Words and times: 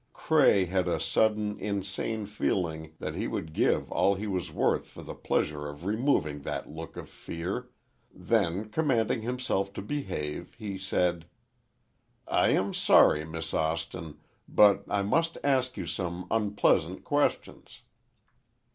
Cray 0.13 0.65
had 0.65 0.87
a 0.87 0.99
sudden, 0.99 1.59
insane 1.59 2.25
feeling 2.25 2.95
that 2.97 3.13
he 3.13 3.27
would 3.27 3.53
give 3.53 3.91
all 3.91 4.15
he 4.15 4.25
was 4.25 4.51
worth 4.51 4.87
for 4.87 5.03
the 5.03 5.13
pleasure 5.13 5.67
of 5.67 5.85
removing 5.85 6.41
that 6.41 6.67
look 6.67 6.97
of 6.97 7.07
fear, 7.07 7.69
then 8.11 8.69
commanding 8.71 9.21
himself 9.21 9.71
to 9.73 9.81
behave, 9.83 10.55
he 10.55 10.75
said, 10.75 11.27
"I 12.27 12.49
am 12.49 12.73
sorry, 12.73 13.25
Miss 13.25 13.53
Austin, 13.53 14.17
but 14.49 14.85
I 14.89 15.03
must 15.03 15.37
ask 15.43 15.77
you 15.77 15.85
some 15.85 16.25
unpleasant 16.31 17.03
questions." 17.03 17.83